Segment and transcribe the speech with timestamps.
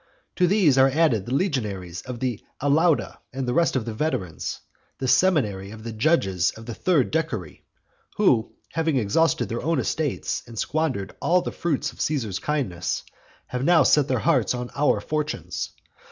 [0.37, 4.61] To these are added the legionaries of the Alauda and the rest of the veterans,
[4.97, 7.61] the seminary of the judges of the third decury;
[8.17, 13.03] who, having exhausted their own estates, and squandered all the fruits of Caesar's kindness,
[13.45, 15.69] have now set their hearts on our fortunes.